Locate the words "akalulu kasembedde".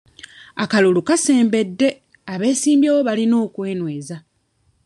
0.63-1.87